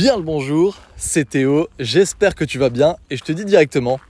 [0.00, 4.00] Bien le bonjour, c'est Théo, j'espère que tu vas bien et je te dis directement,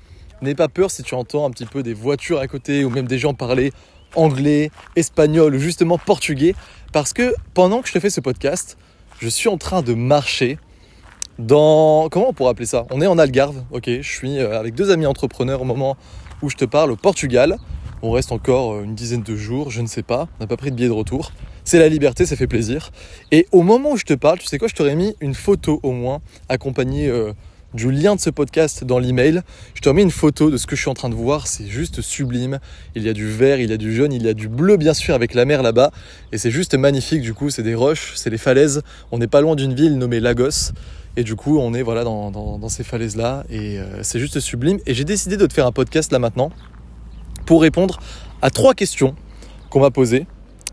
[0.41, 3.09] n'aie pas peur si tu entends un petit peu des voitures à côté ou même
[3.09, 3.72] des gens parler
[4.14, 6.54] anglais, espagnol ou justement portugais
[6.92, 8.79] parce que pendant que je te fais ce podcast,
[9.18, 10.58] je suis en train de marcher
[11.41, 12.09] dans...
[12.09, 12.86] Comment on pourrait appeler ça?
[12.93, 15.96] On est en Algarve, ok, je suis euh, avec deux amis entrepreneurs au moment
[16.41, 17.59] où je te parle au Portugal.
[18.02, 20.57] On reste encore euh, une dizaine de jours, je ne sais pas, on n'a pas
[20.57, 21.32] pris de billet de retour.
[21.64, 22.90] C'est la liberté, ça fait plaisir.
[23.32, 25.80] Et au moment où je te parle, tu sais quoi, je t'aurais mis une photo
[25.82, 27.32] au moins, accompagnée euh,
[27.74, 29.42] du lien de ce podcast dans l'email.
[29.74, 31.66] Je t'aurais mis une photo de ce que je suis en train de voir, c'est
[31.66, 32.59] juste sublime.
[32.95, 34.77] Il y a du vert, il y a du jaune, il y a du bleu
[34.77, 35.91] bien sûr avec la mer là-bas.
[36.32, 38.82] Et c'est juste magnifique, du coup, c'est des roches, c'est des falaises.
[39.12, 40.73] On n'est pas loin d'une ville nommée Lagos.
[41.16, 43.45] Et du coup, on est voilà dans, ces falaises-là.
[43.51, 44.79] Et euh, c'est juste sublime.
[44.87, 46.51] Et j'ai décidé de te faire un podcast là maintenant
[47.46, 48.01] pour répondre
[48.42, 49.15] à trois questions
[49.70, 50.27] qu'on m'a posées.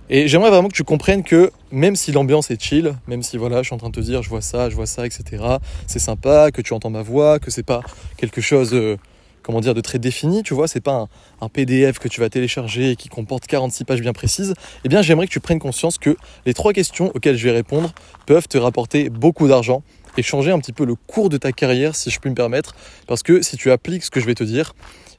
[0.10, 3.62] Et j'aimerais vraiment que tu comprennes que même si l'ambiance est chill, même si voilà,
[3.62, 5.44] je suis en train de te dire je vois ça, je vois ça, etc.
[5.86, 7.82] C'est sympa, que tu entends ma voix, que c'est pas
[8.16, 8.96] quelque chose, euh,
[9.44, 11.08] comment dire, de très défini, tu vois, c'est pas
[11.42, 14.54] un, PDF que tu vas télécharger et qui comporte 46 pages bien précises.
[14.86, 16.16] Eh bien, j'aimerais que tu prennes conscience que
[16.46, 17.92] les trois questions auxquelles je vais répondre
[18.26, 19.84] peuvent te rapporter beaucoup d'argent
[20.16, 22.76] et changer un petit peu le cours de ta carrière, si je puis me permettre,
[23.08, 24.74] parce que si tu appliques ce que je vais te dire,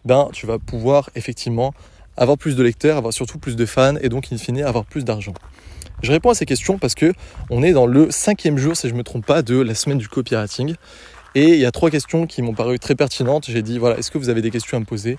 [0.07, 1.75] ben, tu vas pouvoir effectivement
[2.19, 5.05] avoir plus de lecteurs, avoir surtout plus de fans et donc in fine avoir plus
[5.05, 5.33] d'argent.
[6.03, 7.13] Je réponds à ces questions parce que
[7.51, 9.99] on est dans le cinquième jour, si je ne me trompe pas, de la semaine
[9.99, 10.75] du copywriting.
[11.35, 13.47] Et il y a trois questions qui m'ont paru très pertinentes.
[13.49, 15.19] J'ai dit, voilà, est-ce que vous avez des questions à me poser?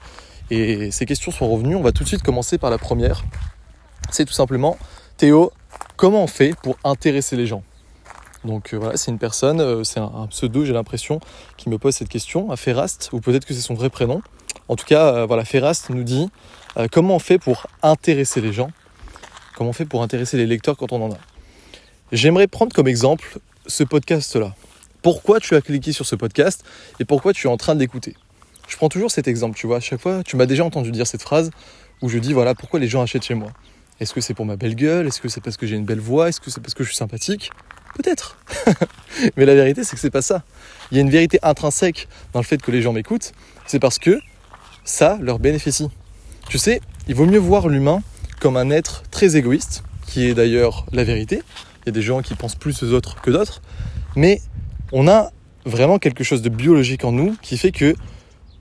[0.52, 1.76] Et ces questions sont revenues.
[1.76, 3.24] On va tout de suite commencer par la première.
[4.12, 4.78] C'est tout simplement,
[5.18, 5.52] Théo,
[5.98, 7.64] comment on fait pour intéresser les gens?
[8.46, 11.20] Donc euh, voilà, c'est une personne, euh, c'est un, pseudo, j'ai l'impression,
[11.58, 14.22] qui me pose cette question, à Ferrast, ou peut-être que c'est son vrai prénom.
[14.70, 16.30] En tout cas, euh, voilà, Ferrast nous dit
[16.92, 18.70] comment on fait pour intéresser les gens,
[19.58, 21.18] comment on fait pour intéresser les lecteurs quand on en a?
[22.12, 24.56] J'aimerais prendre comme exemple ce podcast-là.
[25.02, 26.64] Pourquoi tu as cliqué sur ce podcast
[27.00, 28.16] et pourquoi tu es en train de l'écouter?
[28.68, 31.08] Je prends toujours cet exemple, tu vois, à chaque fois, tu m'as déjà entendu dire
[31.08, 31.50] cette phrase
[32.02, 33.52] où je dis, voilà, pourquoi les gens achètent chez moi?
[34.00, 35.08] Est-ce que c'est pour ma belle gueule?
[35.08, 36.30] Est-ce que c'est parce que j'ai une belle voix?
[36.30, 37.52] Est-ce que c'est parce que je suis sympathique?
[37.96, 38.38] Peut-être.
[39.36, 40.44] Mais la vérité, c'est que c'est pas ça.
[40.92, 43.34] Il y a une vérité intrinsèque dans le fait que les gens m'écoutent.
[43.66, 44.20] C'est parce que
[44.84, 45.90] ça leur bénéficie.
[46.50, 48.02] Tu sais, il vaut mieux voir l'humain
[48.40, 51.42] comme un être très égoïste, qui est d'ailleurs la vérité.
[51.84, 53.62] Il y a des gens qui pensent plus aux autres que d'autres.
[54.16, 54.42] Mais
[54.92, 55.32] on a
[55.66, 57.96] vraiment quelque chose de biologique en nous qui fait que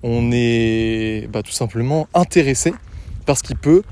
[0.02, 2.72] on est bah, tout simplement intéressé
[3.26, 3.82] par ce qui peut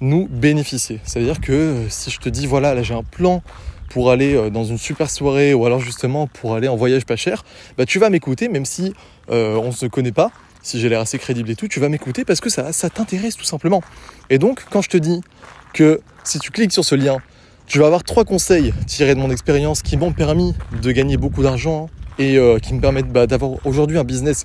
[0.00, 1.00] nous bénéficier.
[1.04, 3.42] C'est-à-dire que si je te dis voilà, là j'ai un plan
[3.90, 7.16] pour aller euh, dans une super soirée ou alors justement pour aller en voyage pas
[7.16, 7.44] cher,
[7.76, 8.94] bah, tu vas m'écouter même si
[9.30, 10.30] euh, on ne se connaît pas,
[10.62, 13.44] si j'ai l'air assez crédible et tout, tu vas m'écouter parce que ça, t'intéresse tout
[13.44, 13.82] simplement.
[14.28, 15.20] Et donc quand je te dis
[15.72, 17.18] que si tu cliques sur ce lien,
[17.66, 21.42] tu vas avoir trois conseils tirés de mon expérience qui m'ont permis de gagner beaucoup
[21.42, 21.88] d'argent
[22.18, 24.44] et euh, qui me permettent bah, d'avoir aujourd'hui un business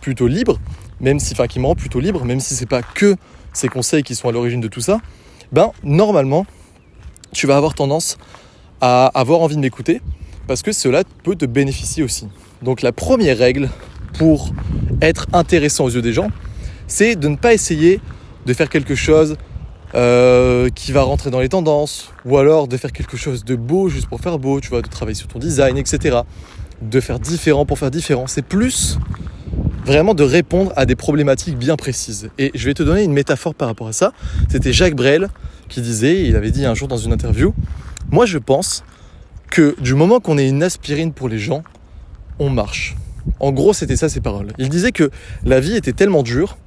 [0.00, 0.58] plutôt libre,
[1.00, 3.16] même si, enfin, qui me rend plutôt libre, même si c'est pas que
[3.52, 5.00] ces conseils qui sont à l'origine de tout ça.
[5.52, 6.46] Ben normalement,
[7.32, 8.18] tu vas avoir tendance
[8.80, 10.00] à avoir envie de m'écouter
[10.46, 12.28] parce que cela peut te bénéficier aussi.
[12.62, 13.68] Donc la première règle
[14.14, 14.52] pour
[15.00, 16.28] être intéressant aux yeux des gens,
[16.86, 18.00] c'est de ne pas essayer
[18.46, 19.36] de faire quelque chose
[19.94, 23.88] euh, qui va rentrer dans les tendances, ou alors de faire quelque chose de beau
[23.88, 26.20] juste pour faire beau, tu vois, de travailler sur ton design, etc.
[26.80, 28.26] De faire différent pour faire différent.
[28.26, 28.98] C'est plus
[29.84, 32.30] vraiment de répondre à des problématiques bien précises.
[32.38, 34.12] Et je vais te donner une métaphore par rapport à ça.
[34.48, 35.28] C'était Jacques Brel
[35.68, 37.54] qui disait, il avait dit un jour dans une interview,
[38.10, 38.84] moi, je pense
[39.50, 41.62] que du moment qu'on est une aspirine pour les gens,
[42.38, 42.96] on marche.
[43.38, 44.48] En gros, c'était ça ses paroles.
[44.58, 45.10] Il disait que
[45.44, 46.58] la vie était tellement dure,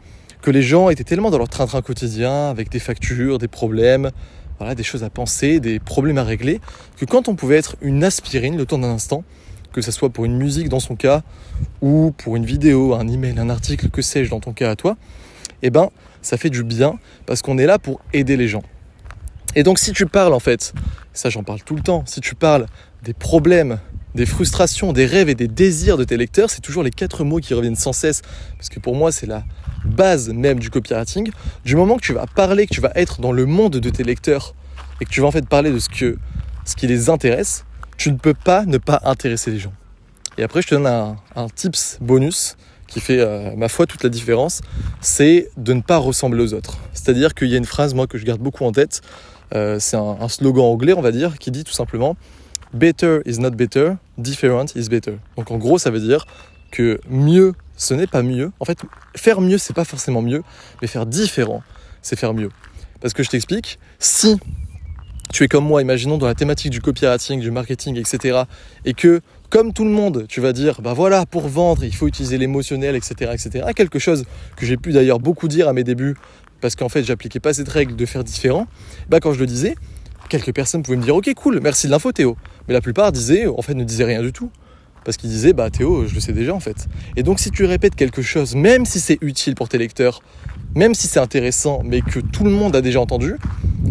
[0.41, 4.12] que les gens étaient tellement dans leur train-train quotidien, avec des factures, des problèmes,
[4.59, 6.62] voilà, des choses à penser, des problèmes à régler,
[6.97, 9.24] que quand on pouvait être une aspirine le temps d'un instant,
[9.72, 11.24] que ce soit pour une musique dans son cas,
[11.81, 14.97] ou pour une vidéo, un email, un article, que sais-je dans ton cas à toi,
[15.63, 15.90] eh ben,
[16.22, 18.63] ça fait du bien parce qu'on est là pour aider les gens.
[19.56, 20.74] Et donc si tu parles en fait,
[21.13, 22.66] ça j'en parle tout le temps, si tu parles
[23.03, 23.80] des problèmes,
[24.16, 27.39] des frustrations, des rêves et des désirs de tes lecteurs, c'est toujours les quatre mots
[27.39, 28.21] qui reviennent sans cesse,
[28.57, 29.44] parce que pour moi c'est la
[29.86, 31.31] base même du copywriting.
[31.65, 34.04] Du moment que tu vas parler, que tu vas être dans le monde de tes
[34.04, 34.54] lecteurs,
[35.01, 36.18] et que tu vas en fait parler de ce, que,
[36.65, 37.65] ce qui les intéresse,
[37.98, 39.74] tu ne peux pas ne pas intéresser les gens.
[40.38, 42.56] Et après je te donne un, tips bonus
[42.88, 44.62] qui fait, euh, ma foi, toute la différence,
[45.01, 46.77] c'est de ne pas ressembler aux autres.
[46.94, 49.01] C'est-à-dire qu'il y a une phrase, moi, que je garde beaucoup en tête,
[49.56, 52.16] euh, c'est un, slogan anglais, on va dire, qui dit tout simplement
[52.74, 55.18] Better is not better, different is better.
[55.38, 56.25] Donc en gros, ça veut dire
[56.72, 58.52] que mieux, ce n'est pas mieux.
[58.60, 58.80] En fait,
[59.16, 60.44] faire mieux, c'est pas forcément mieux,
[60.81, 61.62] mais faire différent,
[62.02, 62.50] c'est faire mieux.
[63.00, 64.38] Parce que je t'explique, si
[65.31, 68.44] tu es comme moi, imaginons dans la thématique du copywriting, du marketing, etc.
[68.86, 72.08] Et que, comme tout le monde, tu vas dire, bah voilà, pour vendre, il faut
[72.08, 73.66] utiliser l'émotionnel, etc., etc.
[73.76, 76.16] Quelque chose que j'ai pu d'ailleurs beaucoup dire à mes débuts,
[76.62, 78.68] parce qu'en fait, j'appliquais pas cette règle de faire différent.
[79.10, 79.76] Bah quand je le disais,
[80.33, 82.35] quelques personnes pouvaient me dire, ok, cool, merci de l'info, Théo.
[82.68, 84.50] Mais la plupart disaient, en fait, ne disaient rien du tout.
[85.06, 86.88] Parce qu'ils disaient, bah Théo, je le sais déjà en fait.
[87.18, 90.21] Et donc si tu répètes quelque chose, même si c'est utile pour tes lecteurs,
[90.75, 93.35] même si c'est intéressant, mais que tout le monde a déjà entendu,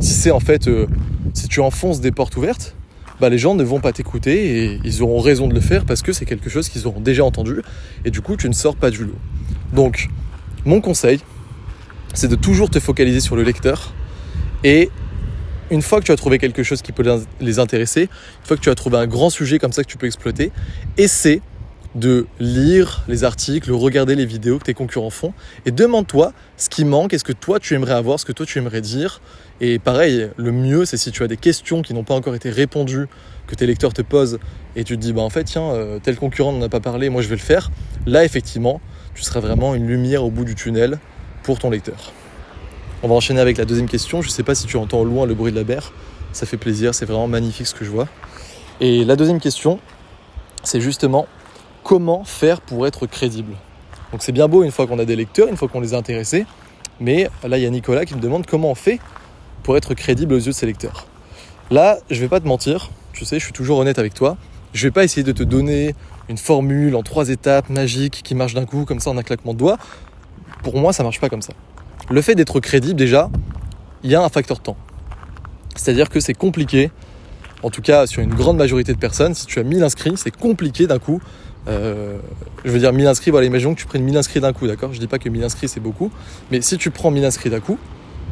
[0.00, 0.86] si c'est en fait, euh,
[1.34, 2.74] si tu enfonces des portes ouvertes,
[3.20, 6.00] bah les gens ne vont pas t'écouter et ils auront raison de le faire parce
[6.00, 7.60] que c'est quelque chose qu'ils auront déjà entendu
[8.06, 9.18] et du coup tu ne sors pas du lot.
[9.74, 10.08] Donc
[10.64, 11.20] mon conseil,
[12.14, 13.92] c'est de toujours te focaliser sur le lecteur
[14.64, 14.88] et
[15.72, 17.04] une fois que tu as trouvé quelque chose qui peut
[17.40, 19.96] les intéresser, une fois que tu as trouvé un grand sujet comme ça que tu
[19.96, 20.52] peux exploiter,
[20.98, 21.40] essaie
[21.94, 25.32] de lire les articles, regarder les vidéos que tes concurrents font
[25.66, 28.58] et demande-toi ce qui manque, est-ce que toi tu aimerais avoir, ce que toi tu
[28.58, 29.20] aimerais dire.
[29.60, 32.50] Et pareil, le mieux c'est si tu as des questions qui n'ont pas encore été
[32.50, 33.06] répondues,
[33.46, 34.38] que tes lecteurs te posent
[34.76, 37.08] et tu te dis bah en fait tiens, euh, tel concurrent n'en a pas parlé,
[37.08, 37.70] moi je vais le faire.
[38.06, 38.80] Là effectivement,
[39.14, 40.98] tu seras vraiment une lumière au bout du tunnel
[41.42, 42.12] pour ton lecteur.
[43.04, 44.22] On va enchaîner avec la deuxième question.
[44.22, 45.92] Je ne sais pas si tu entends au loin le bruit de la mer.
[46.32, 48.06] Ça fait plaisir, c'est vraiment magnifique ce que je vois.
[48.80, 49.80] Et la deuxième question,
[50.62, 51.26] c'est justement
[51.82, 53.54] comment faire pour être crédible?
[54.12, 55.96] Donc c'est bien beau une fois qu'on a des lecteurs, une fois qu'on les a
[55.96, 56.46] intéressés,
[57.00, 59.00] mais là il y a Nicolas qui me demande comment on fait
[59.64, 61.06] pour être crédible aux yeux de ses lecteurs.
[61.70, 64.36] Là, je vais pas te mentir, tu sais, je suis toujours honnête avec toi.
[64.74, 65.94] Je vais pas essayer de te donner
[66.28, 69.54] une formule en trois étapes magique qui marche d'un coup comme ça en un claquement
[69.54, 69.78] de doigts.
[70.62, 71.52] Pour moi, ça marche pas comme ça
[72.12, 73.30] le fait d'être crédible, déjà,
[74.02, 74.76] il y a un facteur temps.
[75.74, 76.90] C'est-à-dire que c'est compliqué,
[77.62, 80.34] en tout cas sur une grande majorité de personnes, si tu as 1000 inscrits, c'est
[80.34, 81.20] compliqué d'un coup.
[81.68, 82.18] Euh,
[82.64, 84.92] je veux dire 1000 inscrits, voilà, imaginons que tu prennes 1000 inscrits d'un coup, d'accord?
[84.92, 86.10] Je dis pas que 1000 inscrits c'est beaucoup,
[86.50, 87.78] mais si tu prends 1000 inscrits d'un coup,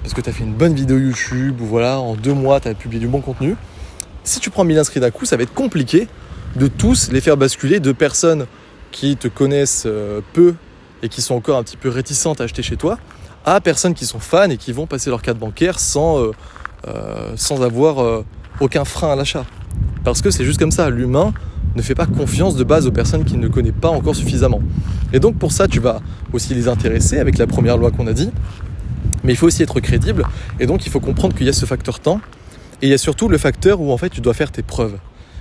[0.03, 2.69] parce que tu as fait une bonne vidéo YouTube, ou voilà, en deux mois tu
[2.69, 3.57] as publié du bon contenu,
[4.25, 6.09] si tu prends 1000 inscrits d'un coup, ça va être compliqué
[6.57, 8.47] de tous les faire basculer de personnes
[8.91, 10.55] qui te connaissent euh, peu
[11.03, 12.99] et qui sont encore un petit peu réticentes à acheter chez toi,
[13.45, 16.31] à personnes qui sont fans et qui vont passer leur carte bancaire sans, euh,
[16.89, 18.25] euh, sans avoir euh,
[18.61, 19.45] aucun frein à l'achat.
[20.05, 21.33] Parce que c'est juste comme ça, l'humain
[21.77, 24.61] ne fait pas confiance de base aux personnes qu'il ne connaît pas encore suffisamment.
[25.13, 26.01] Et donc pour ça, tu vas
[26.33, 28.31] aussi les intéresser avec la première loi qu'on a dit,
[29.25, 30.25] mais il faut aussi être crédible,
[30.59, 32.21] et donc il faut comprendre qu'il y a ce facteur temps,
[32.83, 34.97] et il y a surtout le facteur où en fait tu dois faire tes preuves.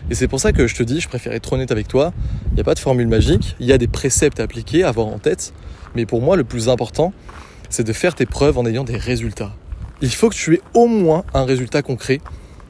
[0.10, 2.14] Et c'est pour ça que je te dis, je préfère être honnête avec toi,
[2.52, 4.90] il n'y a pas de formule magique, il y a des préceptes à appliquer, à
[4.90, 5.54] avoir en tête,
[5.96, 7.14] mais pour moi le plus important,
[7.70, 9.54] c'est de faire tes preuves en ayant des résultats.
[10.02, 12.22] Il faut que tu aies au moins un résultat concret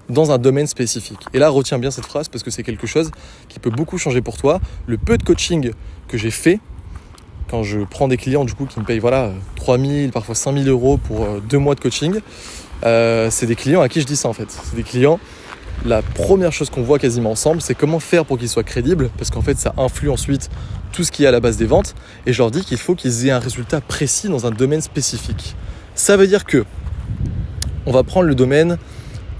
[0.09, 1.19] dans un domaine spécifique.
[1.33, 3.11] Et là, retiens bien cette phrase parce que c'est quelque chose
[3.47, 4.59] qui peut beaucoup changer pour toi.
[4.87, 5.71] Le peu de coaching
[6.07, 6.59] que j'ai fait,
[7.49, 10.97] quand je prends des clients du coup qui me payent voilà 3000, parfois 5000 euros
[10.97, 12.19] pour euh, deux mois de coaching,
[12.83, 14.47] euh, c'est des clients à qui je dis ça en fait.
[14.49, 15.19] C'est des clients
[15.85, 19.29] la première chose qu'on voit quasiment ensemble, c'est comment faire pour qu'ils soient crédibles, parce
[19.29, 20.49] qu'en fait ça influe ensuite
[20.91, 21.95] tout ce qui est à la base des ventes,
[22.25, 25.55] et je leur dis qu'il faut qu'ils aient un résultat précis dans un domaine spécifique.
[25.95, 26.65] Ça veut dire que
[27.85, 28.77] on va prendre le domaine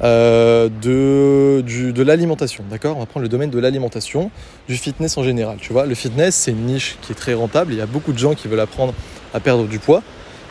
[0.01, 2.95] euh, de, de l'alimentation, d'accord?
[2.95, 4.31] On va prendre le domaine de l'alimentation,
[4.67, 5.57] du fitness en général.
[5.59, 7.73] Tu vois, le fitness, c'est une niche qui est très rentable.
[7.73, 8.93] Il y a beaucoup de gens qui veulent apprendre
[9.33, 10.01] à perdre du poids.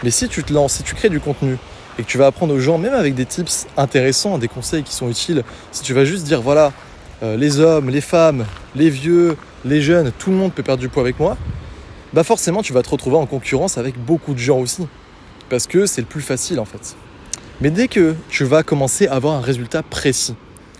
[0.05, 1.56] Mais si tu te lances, si tu crées du contenu
[1.99, 4.95] et que tu vas apprendre aux gens, même avec des tips intéressants, des conseils qui
[4.95, 5.43] sont utiles,
[5.73, 6.73] si tu vas juste dire voilà,
[7.23, 8.47] euh, les hommes, les femmes,
[8.77, 11.37] les vieux, les jeunes, tout le monde peut perdre du poids avec moi,
[12.13, 14.87] bah forcément tu vas te retrouver en concurrence avec beaucoup de gens aussi.
[15.51, 16.96] Parce que c'est le plus facile en fait.
[17.61, 20.34] Mais dès que tu vas commencer à avoir un résultat précis,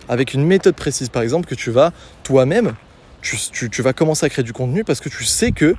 [0.09, 1.93] avec une méthode précise par exemple, que tu vas
[2.23, 2.75] toi-même,
[3.21, 5.75] tu, vas commencer à créer du contenu parce que tu sais que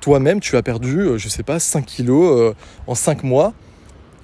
[0.00, 2.54] toi-même tu as perdu, euh, je sais pas, 5 kilos euh,
[2.86, 3.52] en 5 mois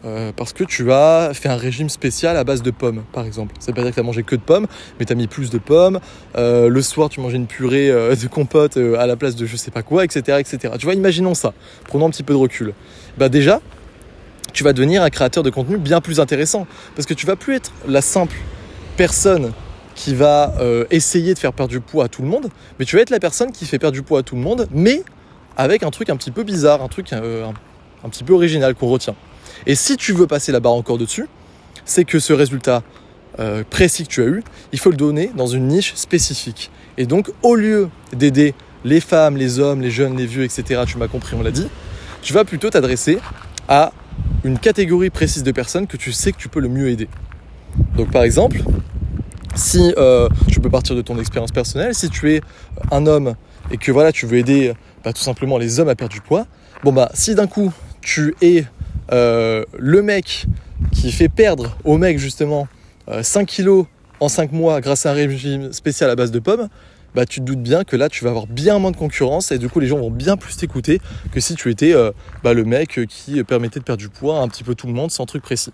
[0.06, 3.54] euh, parce que tu as fait un régime spécial à base de pommes, par exemple.
[3.58, 4.66] Ça veut pas dire que tu as mangé que de pommes,
[4.98, 5.98] mais tu as mis plus de pommes.
[6.36, 9.56] Euh, le soir, tu mangeais une purée euh, de compote à la place de je
[9.56, 10.75] sais pas quoi, etc., etc.
[10.78, 11.54] Tu vois, imaginons ça.
[11.84, 12.72] Prenons un petit peu de recul.
[13.18, 13.60] Bah déjà,
[14.52, 17.56] tu vas devenir un créateur de contenu bien plus intéressant, parce que tu vas plus
[17.56, 18.36] être la simple
[18.96, 19.52] personne
[19.94, 20.54] qui va
[20.90, 22.48] essayer de faire perdre du poids à tout le monde,
[22.78, 24.68] mais tu vas être la personne qui fait perdre du poids à tout le monde,
[24.70, 25.02] mais
[25.56, 29.14] avec un truc un petit peu bizarre, un truc un petit peu original qu'on retient.
[29.66, 31.28] Et si tu veux passer la barre encore dessus,
[31.84, 32.82] c'est que ce résultat
[33.38, 36.70] euh, précis que tu as eu, il faut le donner dans une niche spécifique.
[36.98, 40.98] Et donc, au lieu d'aider les femmes, les hommes, les jeunes, les vieux, etc., tu
[40.98, 41.68] m'as compris, on l'a dit,
[42.22, 43.18] tu vas plutôt t'adresser
[43.68, 43.92] à
[44.44, 47.08] une catégorie précise de personnes que tu sais que tu peux le mieux aider.
[47.96, 48.62] Donc, par exemple,
[49.56, 52.40] si euh, tu peux partir de ton expérience personnelle, si tu es
[52.90, 53.34] un homme
[53.70, 56.46] et que voilà, tu veux aider bah, tout simplement les hommes à perdre du poids,
[56.84, 57.72] bon bah si d'un coup
[58.02, 58.66] tu es
[59.12, 60.46] euh, le mec
[60.92, 62.68] qui fait perdre au mec justement
[63.08, 63.86] 5 euh, kilos
[64.20, 66.68] en 5 mois grâce à un régime spécial à base de pommes,
[67.14, 69.58] bah, tu te doutes bien que là, tu vas avoir bien moins de concurrence et
[69.58, 71.00] du coup, les gens vont bien plus t'écouter
[71.32, 72.10] que si tu étais euh,
[72.42, 75.10] bah, le mec qui permettait de perdre du poids un petit peu tout le monde
[75.10, 75.72] sans truc précis.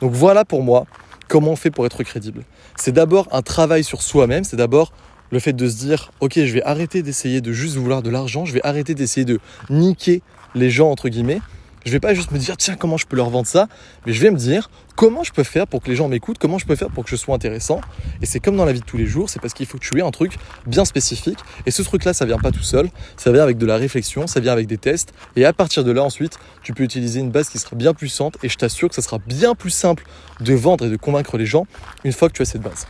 [0.00, 0.86] Donc voilà pour moi
[1.28, 2.42] comment on fait pour être crédible.
[2.76, 4.92] C'est d'abord un travail sur soi-même, c'est d'abord
[5.30, 8.44] le fait de se dire, ok, je vais arrêter d'essayer de juste vouloir de l'argent,
[8.44, 9.40] je vais arrêter d'essayer de
[9.70, 10.22] niquer
[10.54, 11.40] les gens, entre guillemets,
[11.84, 13.68] je vais pas juste me dire tiens comment je peux leur vendre ça,
[14.06, 16.58] mais je vais me dire comment je peux faire pour que les gens m'écoutent, comment
[16.58, 17.80] je peux faire pour que je sois intéressant.
[18.22, 19.84] Et c'est comme dans la vie de tous les jours, c'est parce qu'il faut que
[19.84, 20.36] tu aies un truc
[20.66, 21.38] bien spécifique.
[21.66, 24.40] Et ce truc-là, ça vient pas tout seul, ça vient avec de la réflexion, ça
[24.40, 25.12] vient avec des tests.
[25.36, 28.36] Et à partir de là, ensuite, tu peux utiliser une base qui sera bien puissante.
[28.42, 30.04] Et je t'assure que ça sera bien plus simple
[30.40, 31.66] de vendre et de convaincre les gens
[32.04, 32.86] une fois que tu as cette base.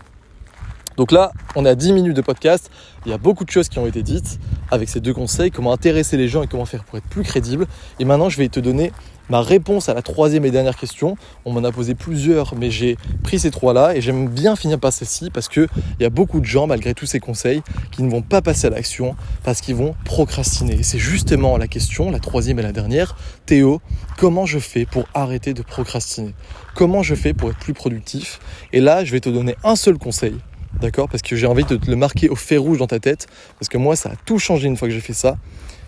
[0.97, 2.71] Donc là, on a 10 minutes de podcast.
[3.07, 4.39] Il y a beaucoup de choses qui ont été dites
[4.71, 7.67] avec ces deux conseils, comment intéresser les gens et comment faire pour être plus crédible.
[7.99, 8.93] Et maintenant, je vais te donner
[9.31, 11.17] ma réponse à la troisième et dernière question.
[11.45, 14.93] On m'en a posé plusieurs, mais j'ai pris ces trois-là et j'aime bien finir par
[14.93, 15.69] celle-ci parce qu'il
[16.01, 18.71] y a beaucoup de gens, malgré tous ces conseils, qui ne vont pas passer à
[18.71, 20.83] l'action parce qu'ils vont procrastiner.
[20.83, 23.17] c'est justement la question, la troisième et la dernière.
[23.47, 23.81] Théo,
[24.19, 26.35] comment je fais pour arrêter de procrastiner?
[26.75, 28.41] Comment je fais pour être plus productif?
[28.73, 30.35] Et là, je vais te donner un seul conseil
[30.81, 33.27] d'accord Parce que j'ai envie de te le marquer au fer rouge dans ta tête,
[33.59, 35.37] parce que moi, ça a tout changé une fois que j'ai fait ça.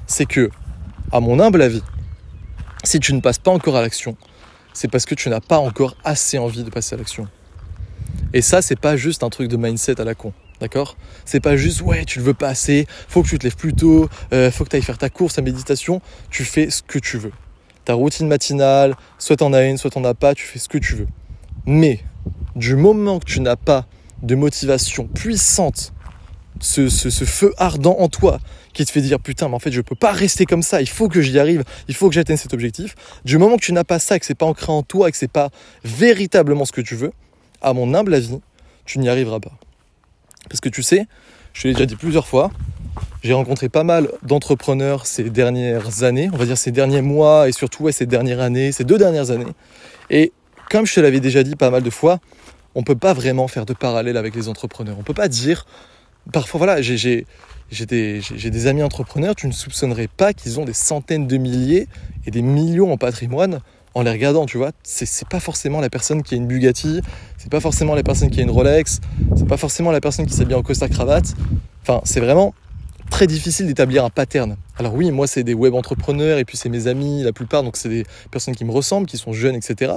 [0.07, 0.51] C'est que,
[1.13, 1.83] à mon humble avis,
[2.85, 4.17] si tu ne passes pas encore à l'action,
[4.73, 7.29] c'est parce que tu n'as pas encore assez envie de passer à l'action.
[8.33, 10.33] Et ça, c'est pas juste un truc de mindset à la con.
[10.61, 10.97] D'accord?
[11.25, 13.75] C'est pas juste ouais, tu le veux pas assez, faut que tu te lèves plus
[13.75, 16.01] tôt, euh, faut que tu ailles faire ta course, ta méditation,
[16.31, 17.33] tu fais ce que tu veux.
[17.85, 20.79] Ta routine matinale, soit t'en as une, soit t'en as pas, tu fais ce que
[20.79, 21.09] tu veux.
[21.67, 22.01] Mais
[22.55, 23.87] du moment que tu n'as pas
[24.23, 25.93] de motivation puissante,
[26.61, 26.89] ce,
[27.25, 28.39] feu ardent en toi
[28.73, 30.89] qui te fait dire putain mais en fait je peux pas rester comme ça, il
[30.89, 32.95] faut que j'y arrive, il faut que j'atteigne cet objectif.
[33.25, 35.31] Du moment que tu n'as pas ça, que c'est pas ancré en toi, que c'est
[35.31, 35.51] pas
[35.85, 37.13] véritablement ce que tu veux,
[37.61, 38.39] à mon humble avis,
[38.85, 39.53] tu n'y arriveras pas.
[40.49, 41.07] Parce que tu sais,
[41.53, 42.51] je te l'ai déjà dit plusieurs fois,
[43.23, 47.53] j'ai rencontré pas mal d'entrepreneurs ces dernières années, on va dire ces derniers mois et
[47.53, 49.47] surtout ces dernières années, ces deux dernières années.
[50.11, 50.33] Et
[50.71, 52.21] comme je te l'avais déjà dit pas mal de fois,
[52.77, 54.97] on peut pas vraiment faire de parallèle avec les entrepreneurs.
[55.01, 55.67] On peut pas dire,
[56.31, 57.25] parfois voilà, j'ai
[57.87, 61.89] des, amis entrepreneurs, tu ne soupçonnerais pas qu'ils ont des centaines de milliers
[62.27, 63.61] et des millions en patrimoine
[63.95, 64.73] en les regardant, tu vois.
[64.83, 67.01] C'est pas forcément la personne qui a une Bugatti,
[67.39, 69.01] c'est pas forcément la personne qui a une Rolex,
[69.37, 71.35] c'est pas forcément la personne qui s'habille en costard cravate.
[71.81, 72.53] Enfin, c'est vraiment
[73.11, 74.57] très difficile d'établir un pattern.
[74.79, 77.79] Alors oui, moi c'est des web entrepreneurs et puis c'est mes amis la plupart, donc
[77.79, 79.95] c'est des personnes qui me ressemblent, qui sont jeunes, etc.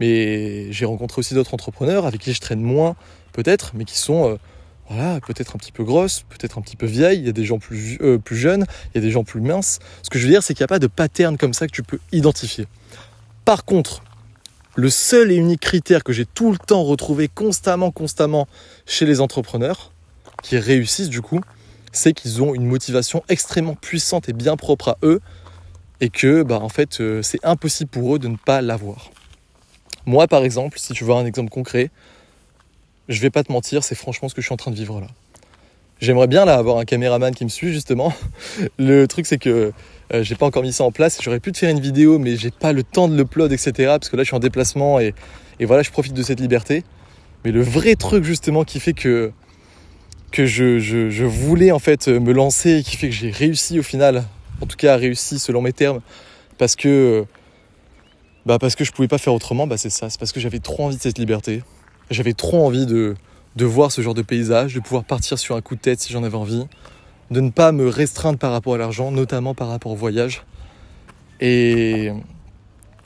[0.00, 2.96] Mais j'ai rencontré aussi d'autres entrepreneurs avec qui je traîne moins,
[3.32, 4.36] peut-être, mais qui sont euh,
[4.88, 7.18] voilà, peut-être un petit peu grosses, peut-être un petit peu vieilles.
[7.18, 9.78] Il y a des gens plus, euh, jeunes, il y a des gens plus minces.
[10.02, 11.72] Ce que je veux dire, c'est qu'il n'y a pas de pattern comme ça que
[11.72, 12.66] tu peux identifier.
[13.44, 14.02] Par contre,
[14.74, 18.46] le seul et unique critère que j'ai tout le temps retrouvé constamment, constamment
[18.84, 19.92] chez les entrepreneurs,
[20.42, 21.40] qui réussissent du coup,
[21.92, 25.20] c'est qu'ils ont une motivation extrêmement puissante et bien propre à eux,
[26.00, 29.10] et que bah, en fait, euh, c'est impossible pour eux de ne pas l'avoir.
[30.06, 31.90] Moi, par exemple, si tu veux un exemple concret,
[33.08, 35.00] je vais pas te mentir, c'est franchement ce que je suis en train de vivre
[35.00, 35.08] là.
[35.98, 38.12] J'aimerais bien là avoir un caméraman qui me suit justement.
[38.78, 39.72] Le truc c'est que
[40.12, 41.18] euh, j'ai pas encore mis ça en place.
[41.22, 43.72] J'aurais pu te faire une vidéo, mais j'ai pas le temps de l'upload, etc.
[43.76, 45.14] Parce que là je suis en déplacement et,
[45.60, 46.84] voilà, je profite de cette liberté.
[47.44, 49.32] Mais le vrai truc justement qui fait que
[50.32, 53.82] que je, je, voulais en fait me lancer et qui fait que j'ai réussi au
[53.82, 54.24] final,
[54.60, 56.00] en tout cas réussi selon mes termes,
[56.58, 57.24] parce que
[58.46, 60.60] bah parce que je pouvais pas faire autrement, bah c'est ça, c'est parce que j'avais
[60.60, 61.62] trop envie de cette liberté.
[62.10, 63.16] J'avais trop envie de,
[63.56, 66.12] de voir ce genre de paysage, de pouvoir partir sur un coup de tête si
[66.12, 66.64] j'en avais envie,
[67.32, 70.44] de ne pas me restreindre par rapport à l'argent, notamment par rapport au voyage.
[71.40, 72.12] Et,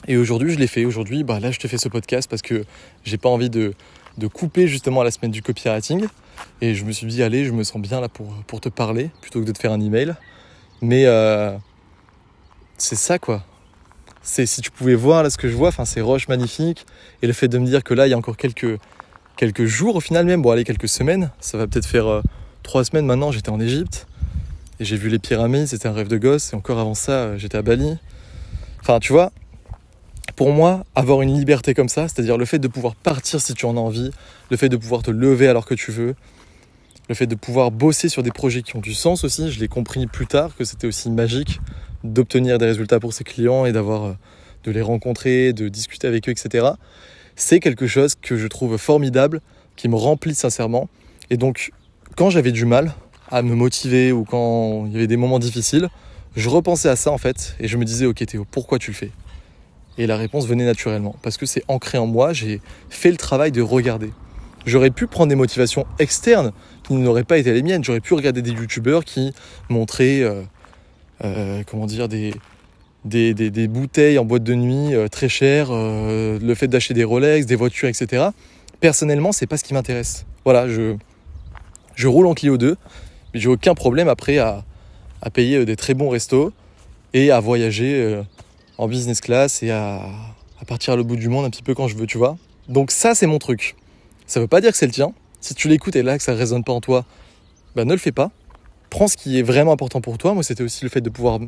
[0.07, 0.85] et aujourd'hui, je l'ai fait.
[0.85, 2.65] Aujourd'hui, bah là, je te fais ce podcast parce que
[3.05, 3.73] j'ai pas envie de,
[4.19, 6.07] de couper justement la semaine du copywriting.
[6.61, 9.11] Et je me suis dit, allez, je me sens bien là pour, pour te parler
[9.23, 10.15] plutôt que de te faire un email.
[10.83, 11.57] Mais euh,
[12.77, 13.43] c'est ça quoi
[14.23, 16.87] c'est si tu pouvais voir là ce que je vois, enfin ces roches magnifiques
[17.23, 18.79] et le fait de me dire que là il y a encore quelques
[19.65, 22.23] jours au final même, bon allez quelques semaines, ça va peut-être faire euh,
[22.63, 23.33] trois semaines maintenant.
[23.33, 24.07] J'étais en Égypte
[24.79, 27.39] et j'ai vu les pyramides, c'était un rêve de gosse et encore avant ça euh,
[27.39, 27.97] j'étais à Bali.
[28.81, 29.33] Enfin tu vois,
[30.37, 33.65] pour moi avoir une liberté comme ça, c'est-à-dire le fait de pouvoir partir si tu
[33.65, 34.11] en as envie,
[34.51, 36.15] le fait de pouvoir te lever alors que tu veux,
[37.09, 39.69] le fait de pouvoir bosser sur des projets qui ont du sens aussi, je l'ai
[39.69, 41.61] compris plus tard que c'était aussi magique
[42.05, 44.13] d'obtenir des résultats pour ses clients et d'avoir euh,
[44.65, 46.69] de les rencontrer, de discuter avec eux, etc.
[47.37, 49.41] C'est quelque chose que je trouve formidable,
[49.77, 50.89] qui me remplit sincèrement.
[51.31, 51.73] Et donc,
[52.17, 52.93] quand j'avais du mal
[53.31, 55.89] à me motiver ou quand il y avait des moments difficiles,
[56.37, 58.97] je repensais à ça en fait et je me disais, ok Théo, pourquoi tu le
[58.97, 59.11] fais?
[59.99, 62.33] Et la réponse venait naturellement parce que c'est ancré en moi.
[62.33, 64.13] J'ai fait le travail de regarder.
[64.67, 66.53] J'aurais pu prendre des motivations externes
[66.83, 67.83] qui n'auraient pas été les miennes.
[67.83, 69.33] J'aurais pu regarder des youtubeurs qui
[69.69, 70.43] montraient, euh,
[71.25, 76.95] euh, comment dire, des, bouteilles en boîte de nuit euh, très chères, le fait d'acheter
[76.95, 78.29] des Rolex, des voitures, etc.
[78.81, 80.25] Personnellement, c'est pas ce qui m'intéresse.
[80.45, 80.97] Voilà, je,
[81.95, 82.77] je roule en Clio 2,
[83.35, 84.65] mais j'ai aucun problème après à,
[85.23, 86.53] à, payer des très bons restos
[87.13, 88.23] et à voyager
[88.79, 90.03] en business class et à,
[90.61, 92.37] à partir à l'autre bout du monde un petit peu quand je veux, tu vois.
[92.69, 93.77] Donc ça, c'est mon truc.
[94.27, 95.13] Ça veut pas dire que c'est le tien.
[95.41, 97.05] Si tu l'écoutes et là que ça résonne pas en toi,
[97.75, 98.31] bah ne le fais pas.
[98.91, 100.35] Prends ce qui est vraiment important pour toi.
[100.35, 101.39] Moi, c'était aussi le fait de pouvoir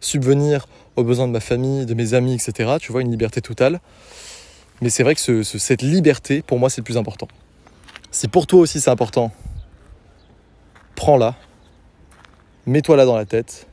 [0.00, 0.66] subvenir
[0.96, 2.76] aux besoins de ma famille, de mes amis, etc.
[2.80, 3.80] Tu vois, une liberté totale.
[4.82, 7.28] Mais c'est vrai que cette liberté, pour moi, c'est le plus important.
[8.10, 9.30] Si pour toi aussi c'est important,
[10.96, 11.36] prends-la,
[12.66, 13.68] mets-toi là dans la tête,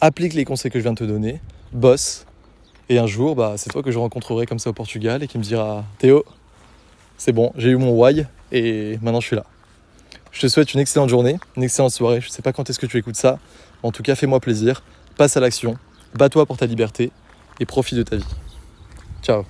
[0.00, 1.40] applique les conseils que je viens de te donner,
[1.72, 2.24] bosse,
[2.88, 5.38] et un jour, bah, c'est toi que je rencontrerai comme ça au Portugal et qui
[5.38, 6.24] me dira Théo,
[7.16, 9.44] c'est bon, j'ai eu mon why et maintenant je suis là.
[10.34, 12.20] Je te souhaite une excellente journée, une excellente soirée.
[12.20, 13.38] Je ne sais pas quand est-ce que tu écoutes ça.
[13.84, 14.82] En tout cas, fais-moi plaisir,
[15.16, 15.78] passe à l'action,
[16.14, 17.12] bats-toi pour ta liberté
[17.60, 18.24] et profite de ta vie.
[19.22, 19.44] Ciao